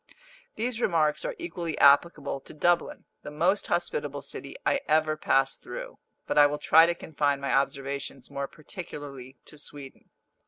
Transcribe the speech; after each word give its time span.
These 0.55 0.81
remarks 0.81 1.23
are 1.25 1.35
equally 1.37 1.77
applicable 1.77 2.39
to 2.39 2.55
Dublin, 2.55 3.05
the 3.21 3.29
most 3.29 3.67
hospitable 3.67 4.23
city 4.23 4.55
I 4.65 4.81
ever 4.87 5.15
passed 5.15 5.61
through. 5.61 5.99
But 6.25 6.39
I 6.39 6.47
will 6.47 6.57
try 6.57 6.87
to 6.87 6.95
confine 6.95 7.39
my 7.39 7.53
observations 7.53 8.31
more 8.31 8.47
particularly 8.47 9.37
to 9.45 9.59
Sweden. 9.59 10.09